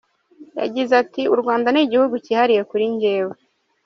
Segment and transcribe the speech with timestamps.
[0.61, 3.35] Yagize ati “U Rwanda ni igihugu cyihariye kuri njyewe.